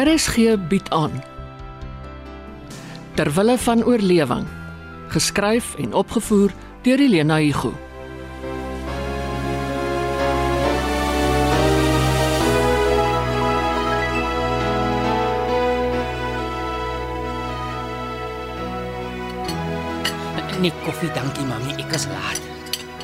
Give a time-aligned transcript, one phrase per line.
[0.00, 1.12] RSG bied aan
[3.14, 4.46] Terwille van oorlewing
[5.12, 6.52] geskryf en opgevoer
[6.82, 7.72] deur Elena Igu
[20.60, 22.40] Nee, koffie, dankie mami, ek is laat.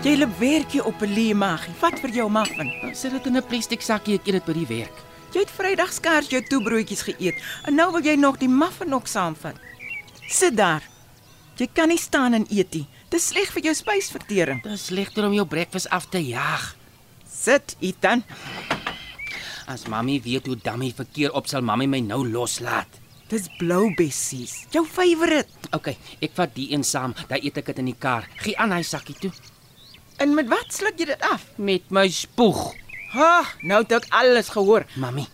[0.04, 1.72] Jy loop werkie op 'n leemagie.
[1.80, 2.72] Vat vir jou muffin.
[2.92, 5.15] Sit dit in 'n plastiek sakkie, ek eet dit by die werk.
[5.36, 9.04] Jy het Vrydag skaars jou toebroodjies geëet en nou wil jy nog die muffin ook
[9.04, 9.58] saamvat.
[10.32, 10.80] Sit daar.
[11.60, 12.86] Jy kan nie staan en eet nie.
[13.12, 14.62] Dis sleg vir jou spysvertering.
[14.64, 16.70] Dit is slegter om jou breakfast af te jaag.
[17.28, 18.24] Sit, Ethan.
[19.68, 22.96] As mami weet hoe dummy verkeer op sal mami my nou loslaat.
[23.28, 24.62] Dis blou bessies.
[24.72, 25.68] Jou favourite.
[25.76, 25.92] OK,
[26.24, 28.24] ek vat die een saam, dan eet ek dit in die kar.
[28.40, 29.34] Gie aan hy sakkie toe
[30.16, 31.44] En met wat sluk jy dit af?
[31.60, 32.72] met my spoeg.
[33.12, 34.86] Ha, nou het ek alles gehoor.
[34.96, 35.26] Mami.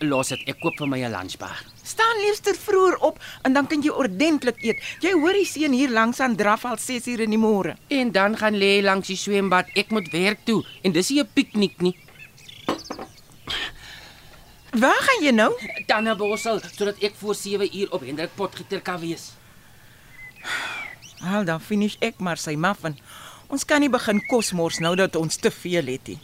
[0.00, 1.58] Los dit, ek koop vir my 'n lunchbar.
[1.82, 4.82] Staan liefster vroeër op en dan kan jy ordentlik eet.
[5.00, 7.76] Jy hoor die seun hier langs aan draf al 6 uur in die môre.
[7.88, 9.66] En dan gaan lê langs die swembad.
[9.74, 11.96] Ek moet werk toe en dis nie 'n piknik nie.
[14.70, 15.52] Waar gaan jy nou?
[15.86, 19.32] Tannebossel sodat ek voor 7 uur op Hendrik Potgieter kan wees.
[21.24, 22.98] Al dan finish ek maar sy muffin.
[23.48, 26.18] Ons kan nie begin kos mors nou dat ons te veel het nie.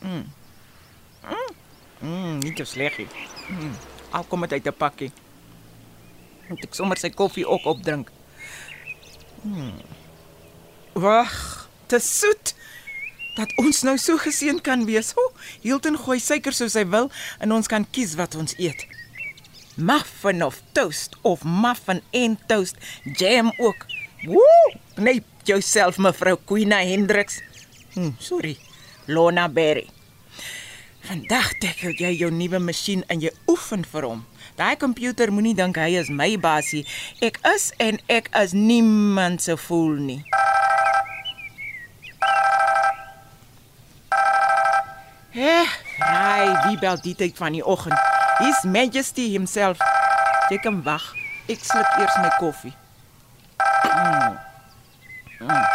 [0.00, 0.24] Mm.
[2.04, 3.08] Mm, mm nie te sleg nie.
[3.48, 3.72] Mm.
[4.14, 5.12] Al kom dit uit 'n pakkie.
[6.48, 8.10] Moet ek sommer sy koffie ook opdrink.
[9.42, 9.80] Mm.
[10.92, 12.54] Wag, te soet.
[13.34, 15.12] Dat ons nou so geseën kan wees.
[15.16, 18.86] Ho, Hilton gooi suiker soos hy wil en ons kan kies wat ons eet.
[19.74, 22.76] Muffin of toast of muffin en toast,
[23.18, 23.86] jam ook.
[24.22, 24.76] Woe!
[24.96, 27.40] Nee, jouself mevrou Queena Hendriks.
[27.94, 28.56] Hm, sorry.
[29.06, 29.93] Lona Berry.
[31.04, 34.20] Vandag tackle jy jou nuwe masjien en jy oefen vir hom.
[34.56, 36.86] Daai komputer moenie dink hy is my basie.
[37.20, 40.22] Ek is en ek is niemand se fool nie.
[45.34, 48.00] Eh, raai, wie bel die tyd van die oggend?
[48.38, 49.82] His Majesty himself.
[50.48, 51.04] Jy kan wag.
[51.52, 52.72] Ek sluk eers my koffie.
[53.90, 54.38] Mm.
[55.44, 55.68] Mm.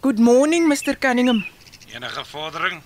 [0.00, 1.44] Good morning, Mr Cunningham.
[1.96, 2.82] Enige vordering?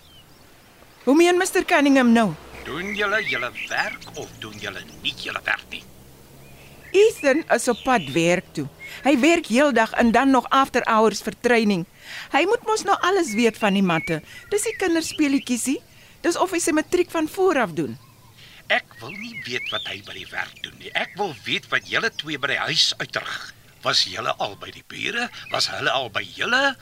[1.03, 2.29] Hoe meen Mr Cunningham nou?
[2.65, 5.83] Doen julle julle werk of doen julle nie julle werk nie?
[6.95, 8.69] Ethan is op pad werk toe.
[9.03, 11.83] Hy werk heeldag en dan nog after hours vir training.
[12.31, 14.21] Hy moet mos nou alles weet van die matte.
[14.55, 15.81] Dis die kinderspeletjiesie.
[16.23, 17.99] Dis of hy sy matriek van voor af doen.
[18.71, 20.95] Ek wil nie weet wat hy by die werk doen nie.
[20.95, 23.35] Ek wil weet wat julle twee by die huis uitrig.
[23.83, 25.27] Was julle al by die bure?
[25.51, 26.77] Was hulle al by julle?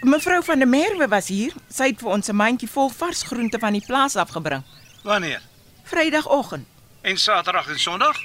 [0.00, 1.52] Mevrou van der Merwe was hier.
[1.68, 4.62] Sy het vir ons 'n mandjie vol vars groente van die plaas afgebring.
[5.02, 5.42] Wanneer?
[5.84, 6.66] Vrydagoggend.
[7.00, 8.16] En Saterdag en Sondag?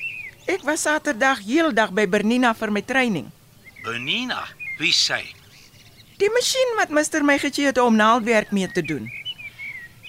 [0.45, 3.31] Ek was Saterdag heeldag by Bernina vir my training.
[3.83, 4.47] Benina,
[4.77, 5.35] wie sê?
[6.17, 9.11] Die masjien wat Mr my gegee het om naaldwerk mee te doen.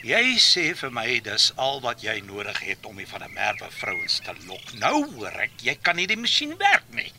[0.03, 3.71] Jy sê vir my dis al wat jy nodig het om die van 'n merwe
[3.71, 4.73] vrouens te lok.
[4.79, 7.13] Nou hoor ek, jy kan nie die masjien werk nie.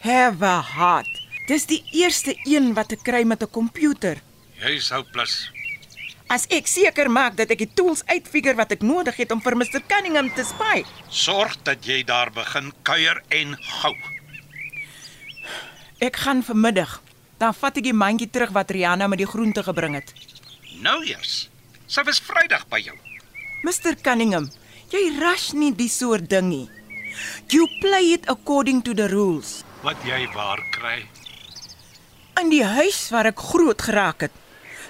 [0.00, 1.21] Have a heart.
[1.46, 4.22] Dis die eerste een wat ek kry met 'n komputer.
[4.62, 5.50] Jy sou plus.
[6.28, 9.56] As ek seker maak dat ek die tools uitfigure wat ek nodig het om vir
[9.56, 10.84] Mr Cunningham te spy.
[11.08, 13.94] Sorg dat jy daar begin kuier en gou.
[15.98, 17.02] Ek gaan vanmiddag.
[17.38, 20.14] Dan vat ek die mandjie terug wat Rihanna met die groente gebring het.
[20.80, 21.48] Nou eers.
[21.86, 22.96] Sy was Vrydag by jou.
[23.62, 24.48] Mr Cunningham,
[24.90, 26.70] jy rush nie die soort ding nie.
[27.50, 29.64] You play it according to the rules.
[29.82, 31.02] Wat jy waar kry.
[32.40, 34.32] In die huis waar ek groot geraak het.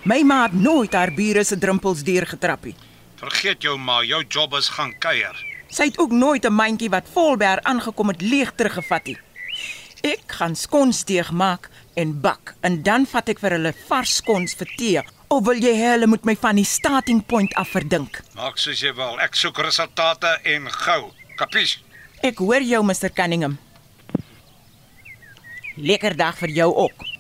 [0.05, 2.75] My ma het nooit haar bure se drempels deurgetrap nie.
[3.23, 5.37] Vergeet jou ma, jou job is gaan kuier.
[5.73, 9.19] Sy het ook nooit 'n mandjie wat vol haar aangekom het leeg teruggevat nie.
[10.03, 14.69] Ek gaan skonsdeeg maak en bak en dan vat ek vir hulle vars skons vir
[14.77, 15.03] tee.
[15.29, 18.21] Of wil jy hê hulle moet my van die starting point af verdink?
[18.35, 19.21] Maak soos jy wil.
[19.21, 21.13] Ek soek resultate en gou.
[21.37, 21.79] Kapies?
[22.23, 23.59] Ek hoor jou, Mr Cunningham.
[25.77, 27.12] Lekker dag vir jou ook.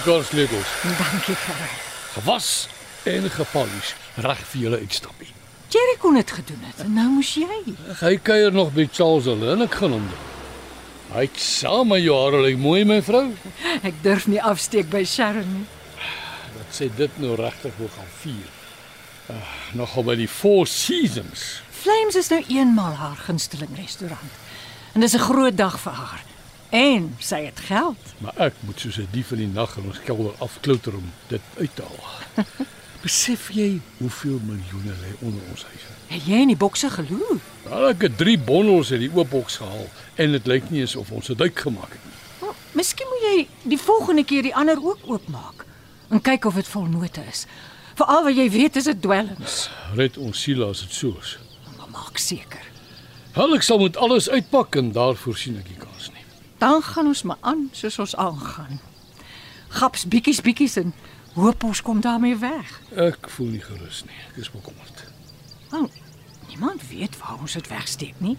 [0.00, 0.66] Jou karsleutels.
[0.82, 1.68] Dankie, Gerry.
[2.14, 2.68] Gewas
[3.04, 3.94] en gepolish.
[4.16, 5.28] Reg vir julle uitstappie.
[5.68, 6.80] Jerry kon dit gedoen het.
[6.84, 7.74] En nou moes jy.
[8.00, 10.30] Hy kuier nog by Charles hulle en ek gaan hom doen.
[11.10, 13.26] Hy het saam met jou hare lyk mooi my vrou.
[13.82, 15.68] Ek durf nie afsteek by Sharon nie.
[16.56, 18.48] Dat sê dit nou regtig wil gaan vier.
[19.76, 21.60] Nogal by die Four Seasons.
[21.82, 24.40] Flames is nou eenmal haar gunsteling restaurant.
[24.94, 26.24] En dis 'n groot dag vir haar.
[26.70, 28.12] En sy het geld.
[28.18, 31.40] Maar ek moet soos 'n dief in die nag in ons kelder afklouter om dit
[31.58, 32.44] uit te haal.
[33.04, 35.92] Besef jy hoeveel miljoene lê onder ons huise?
[36.06, 37.40] Het jy in die bokse geloer?
[37.64, 41.10] Nou, ek het 3 bondels uit die oop boks gehaal en dit lyk nie asof
[41.10, 42.48] ons 'n duik gemaak het nie.
[42.48, 45.64] Oh, miskien moet jy die volgende keer die ander ook oopmaak
[46.10, 47.46] en kyk of dit vol note is.
[47.94, 49.70] Veral wat jy weet is dit dwelms.
[49.94, 51.38] Red ons siele as dit so is.
[51.76, 52.64] Maar maak seker.
[53.34, 56.19] Wel, ek sal moet alles uitpak en daarvoor sien ek nie kans nie.
[56.60, 58.80] Dan gaan ons maar aan soos ons aangaan.
[59.80, 60.92] Gaps bietjies bietjies en
[61.38, 62.74] hoop ons kom daarmee weg.
[63.00, 64.18] Ek voel nie gerus nie.
[64.28, 65.04] Ek is bekommerd.
[65.70, 65.96] Want
[66.50, 68.36] niemand weet waar ons dit wegsteek nie.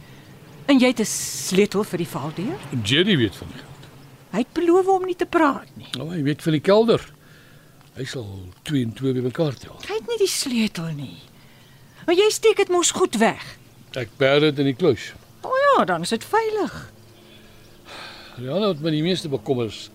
[0.69, 2.59] En jy het 'n sleutel vir die valdeur?
[2.83, 3.89] Jerry weet van dit.
[4.31, 5.89] Hy het beloof om nie te praat nie.
[5.97, 7.01] Nou, hy weet van die kelder.
[7.95, 8.27] Hy sal
[8.62, 9.81] 2 en 2 bymekaar tel.
[9.88, 11.17] Hy het nie die sleutel nie.
[12.06, 13.57] Maar jy steek dit mos goed weg.
[13.91, 15.13] Ek bær dit in die kluis.
[15.41, 16.91] O ja, dan is dit veilig.
[18.39, 19.89] Ja, wat my die meeste bekommer is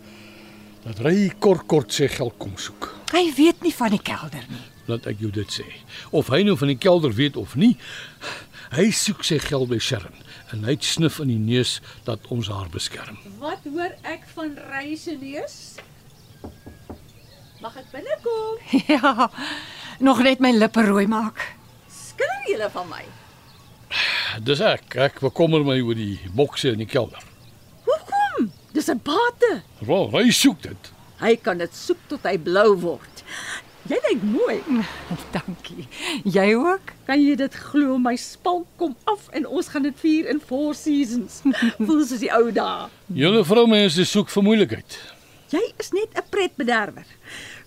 [0.85, 2.91] dat Ry kort kort sy geld kom soek.
[3.15, 4.61] Hy weet nie van die kelder nie.
[4.87, 5.65] Laat ek jou dit sê.
[6.15, 7.73] Of hy nou van die kelder weet of nie,
[8.77, 10.15] hy soek sy geld by Sharon
[10.55, 13.19] en hy snif in die neus dat ons haar beskerm.
[13.41, 15.77] Wat hoor ek van reisineus?
[17.63, 18.61] Mag ek binnekom?
[18.93, 19.31] Ja,
[19.99, 21.41] nog net my lippe rooi maak.
[21.91, 23.03] Skinder julle van my?
[24.45, 24.93] Dis ek.
[25.01, 27.25] Ek bekommer my oor die bokse in die kelder.
[28.77, 29.63] Dis 'n bate.
[29.89, 30.91] Wel, hy soek dit.
[31.17, 33.23] Hy kan dit soek tot hy blou word.
[33.89, 34.59] Jy lyk mooi.
[35.33, 35.87] Dankie.
[36.25, 36.93] Jy ook?
[37.07, 37.97] Kan jy dit glo?
[37.99, 41.41] My spalk kom af en ons gaan dit vier in Four Seasons.
[41.87, 42.91] Voel soos die ou dae.
[43.17, 44.99] Julle vroumense soek vir moeilikheid.
[45.55, 47.09] Jy is net 'n pretbederwer.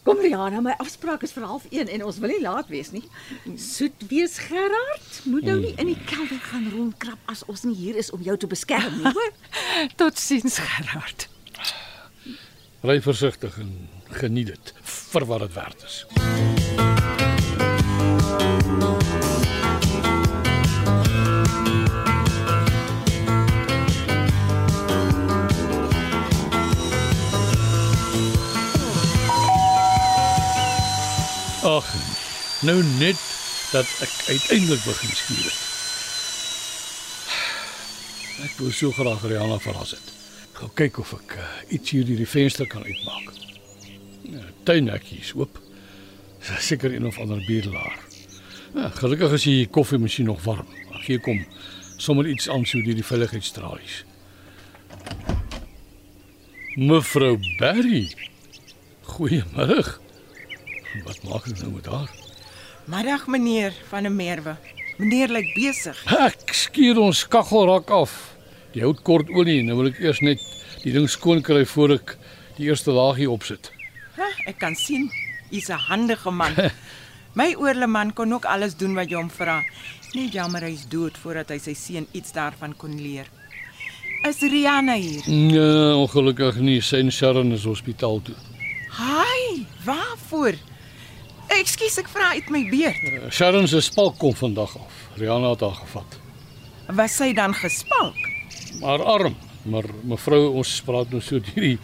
[0.04, 3.04] Kom Rihanna, my afspraak is vir 0.30 en ons wil nie laat wees nie.
[3.60, 5.10] Soet wees Gerard.
[5.28, 8.38] Moet nou nie in die kelder gaan rondkrap as ons nie hier is om jou
[8.40, 9.34] te beskerm nie, hoor?
[10.00, 11.28] Totsiens Gerard.
[12.88, 13.74] Ry versigtig en
[14.22, 14.74] geniet dit
[15.12, 16.04] vir wat dit werd is.
[18.80, 19.29] Ag,
[32.62, 33.20] nou net
[33.72, 35.60] dat ek uiteindelik begin skuur het.
[38.48, 40.14] Ek wou so graag Rihanna verras het.
[40.60, 43.34] Gou kyk of ek uh, iets hier deur die venster kan uitmaak.
[44.30, 45.60] Ja, tuinhekkie is oop.
[46.60, 47.98] Seker een of ander bedelaar.
[48.76, 50.68] Ja, gelukkig is die koffiemasjien nog warm.
[50.94, 51.44] Ag, hier kom
[52.00, 54.04] sommer iets aan so deur die veiligheidstralies.
[56.80, 58.08] Mevrou Berry.
[59.16, 59.98] Goeiemôre.
[61.06, 62.12] Wat maak ek nou met haar?
[62.90, 64.56] Middag meneer van der Merwe.
[64.98, 65.98] Meneer lyk besig.
[66.10, 68.14] Ek skuur ons kaggelrak af.
[68.74, 70.42] Die hout kort olie, nou wil ek eers net
[70.82, 72.16] die ding skoon kry voor ek
[72.58, 73.70] die eerste laagie opsit.
[74.18, 75.06] Ha, ek kan sien
[75.52, 76.58] hy's 'n handige man.
[77.38, 79.62] My oorleman kon ook alles doen wat jy hom vra.
[80.16, 83.30] Net jammer hy's dood voordat hy sy seun iets daarvan kon leer.
[84.26, 85.22] Is Rihanna hier?
[85.30, 86.82] Nee, ongelukkig nie.
[86.82, 88.36] Sy en Sharon is hospitaal toe.
[88.98, 90.58] Haai, waarvoor?
[91.60, 93.00] Ekskuus, ek vra uit my beurt.
[93.10, 95.00] Eh, Sharon se spalk kom vandag af.
[95.20, 96.20] Rihanna het haar gevat.
[96.96, 98.18] Was sy dan gespalk?
[98.82, 99.36] Maar arm,
[99.70, 101.80] maar mevrou ons praat nou so deur die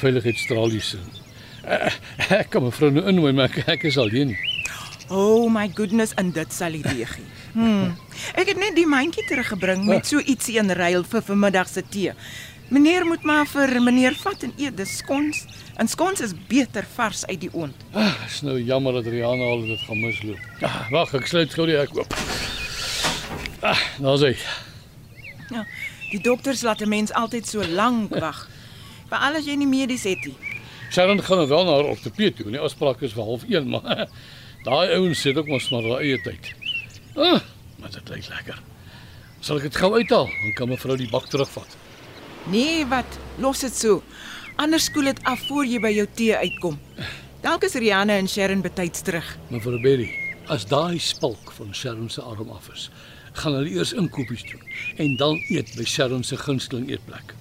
[0.00, 1.08] veiligheidstralies in.
[1.68, 1.92] Eh,
[2.40, 4.36] Ek kan mevrou nou innooi, maar ek, ek is alleen.
[5.10, 7.24] Oh my goodness, en dit sal die deegie.
[7.54, 7.94] Hmm.
[8.36, 12.12] Ek het net die mandjie teruggebring met so ietsie in ruil vir vanmiddag se tee.
[12.68, 14.76] Meneer moet maar vir meneer vat en eet.
[14.76, 15.44] Dis skons.
[15.80, 17.84] En skons is beter vars uit die oond.
[17.96, 20.38] Ah, is nou jammer dat Rihanna al dit gaan misloop.
[20.66, 22.12] Ah, Wag, ek sluit gou die hek oop.
[23.64, 24.34] Ah, daar's hy.
[25.48, 25.64] Ja,
[26.10, 28.48] die dokters laat 'n mens altyd so lank wag.
[29.08, 30.36] Veral as jy nie medies het nie.
[30.90, 32.50] Sharon gaan nou wel na haar ortoped toe.
[32.50, 34.08] Die afspraak is vir 0.30, maar
[34.68, 36.52] daai ouens sit ook mos maar hulle eie tyd.
[37.16, 37.40] Ah,
[37.78, 38.60] maar dit lyk lekker.
[39.40, 40.26] Sal ek dit gou uithaal?
[40.26, 41.76] Dan kan mevrou die bak terugvat.
[42.48, 43.18] Nee, wat?
[43.36, 44.02] Los dit so.
[44.56, 46.78] Anders koel dit af voor jy by jou tee uitkom.
[47.44, 49.26] Dalk is Rihanna en Sharon betyds terug.
[49.52, 50.08] Mevrou Berry,
[50.48, 52.88] as daai spalk van Sharon se arm af is,
[53.36, 54.64] gaan hulle eers inkopies doen
[54.96, 57.36] en dan eet by Sharon se gunsteling eetplek.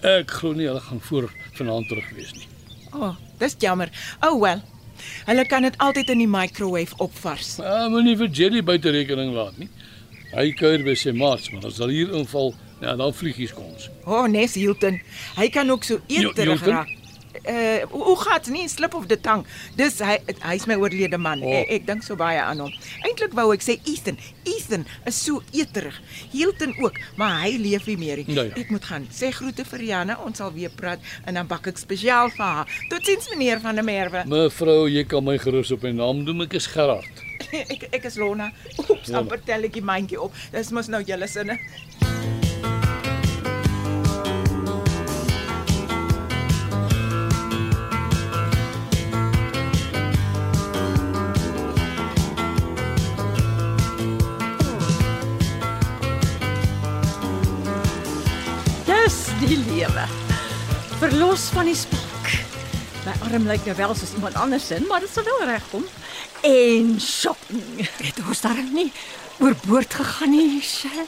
[0.00, 1.28] Ek glo nie hulle gaan voor
[1.60, 2.48] vanaand terug wees nie.
[2.94, 3.92] O, oh, dis jammer.
[4.24, 4.64] Oh well.
[5.28, 7.58] Hulle kan dit altyd in die microwave opvars.
[7.60, 9.68] Ah, moenie vir Jerry buite rekening laat nie.
[10.32, 13.90] Hy kuier by sy maats, maar as hulle hier inval, ja, dan vlieg hy skons.
[14.04, 15.00] O, oh, Nes Hilton.
[15.36, 16.72] Hy kan ook so eeterig Hilton?
[16.72, 16.94] raak.
[17.44, 19.44] uh hoe hoe gaat's nie slip of die tang.
[19.78, 21.42] Dis hy hy's my oorlede man.
[21.42, 21.50] Oh.
[21.50, 21.58] Oh.
[21.60, 22.72] Ek, ek dink so baie aan hom.
[23.06, 24.18] Eintlik wou ek sê Ethan.
[24.46, 25.98] Ethan is so eterig.
[26.32, 28.36] Hilton ook, maar hy leef nie meer nie.
[28.36, 28.56] Nou ja.
[28.58, 29.08] Ek moet gaan.
[29.14, 30.18] Sê groete vir Rianne.
[30.26, 32.80] Ons sal weer praat en dan bak ek spesiaal vir haar.
[32.92, 34.26] Totsiens meneer van der Merwe.
[34.30, 36.46] Mevrou, jy kan my gerus op my naam noem.
[36.46, 37.24] Ek is Gerard.
[37.74, 38.50] ek ek is Lona.
[38.86, 40.34] Oeps, amper tel ek die mandjie op.
[40.54, 41.60] Dis mos nou julle sinne.
[61.16, 62.26] Verlos van die spank.
[63.06, 65.84] My arm lyk nou wel soos iemand anders se, maar dit sal wel regkom.
[66.44, 67.86] En shopping.
[68.02, 68.90] Het ons daar nie
[69.40, 71.06] oorboord gegaan nie, Shell?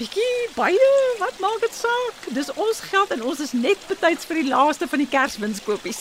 [0.00, 0.88] Bietjie beide,
[1.20, 2.26] wat maak dit saak?
[2.34, 6.00] Dis ons geld en ons is net betyds vir die laaste van die Kerswinskopies.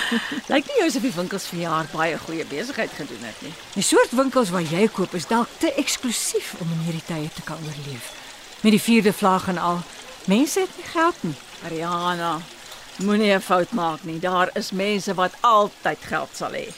[0.50, 3.52] Lyk nie asof die winkels vir jaar baie goeie besigheid gedoen het nie.
[3.76, 7.46] Die soort winkels waar jy koop is dalk te eksklusief om in hierdie tye te
[7.46, 8.10] kan oorleef.
[8.66, 9.84] Met die vierde vlaag en al.
[10.26, 11.38] Mense het nie geld nie.
[11.70, 12.40] Ariana,
[12.96, 14.18] moenie 'n fout maak nie.
[14.18, 16.68] Daar is mense wat altyd geld sal hê.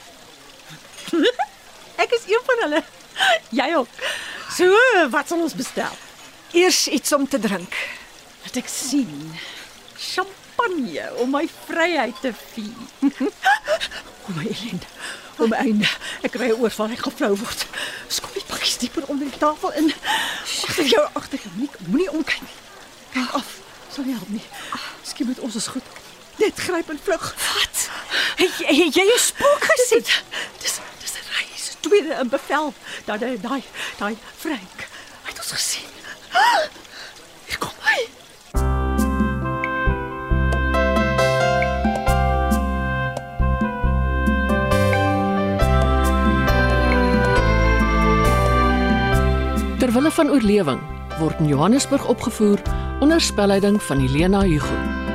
[2.02, 2.82] Ek is een van hulle.
[3.60, 3.88] Jy ook.
[4.56, 4.72] So,
[5.10, 5.92] wat sal ons bestel?
[6.52, 7.74] Eers iets om te drink.
[8.44, 9.34] Wat ek sien.
[9.98, 13.10] Champagne om my vryheid te vier.
[14.26, 14.86] o my ellende.
[15.36, 15.88] O my einde.
[16.22, 17.66] Ek kry 'n oorval, ek gaan flou word.
[18.08, 19.92] Skop die pakkies dieper onder die tafel in.
[20.68, 21.52] Agter jou, agter jou.
[21.56, 22.56] Moenie moenie omkyk nie.
[23.12, 23.58] Kyk af.
[23.92, 24.44] Sal nie help nie.
[25.02, 26.05] Skien met ons is goed.
[26.36, 27.34] Net gryp en vlug.
[27.54, 27.90] Wat?
[28.36, 30.04] Het jy, het jy 'n spook gesien?
[30.60, 31.76] Dis dis 'n reis.
[31.80, 32.74] Tweede in bevel.
[33.04, 33.62] Daai daai daai
[33.98, 34.88] daai Frank.
[35.22, 35.88] Hy het ons gesien.
[37.46, 38.08] Hier kom hy.
[49.78, 50.80] Terwille van oorlewing
[51.18, 52.60] word in Johannesburg opgevoer
[53.00, 55.05] onder spelleiding van Helena Hugo.